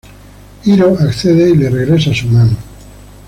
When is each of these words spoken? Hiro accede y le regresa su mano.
Hiro 0.63 0.97
accede 0.99 1.51
y 1.51 1.55
le 1.55 1.69
regresa 1.69 2.11
su 2.11 2.25
mano. 2.25 2.57